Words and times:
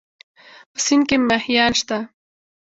په 0.71 0.79
سيند 0.85 1.03
کې 1.09 1.17
مهيان 1.29 1.71
شته؟ 1.79 1.97